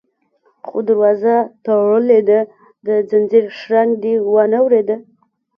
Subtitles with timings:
[0.65, 2.39] _خو دروازه تړلې ده،
[2.85, 4.89] د ځنځير شرنګ دې وانه ورېد؟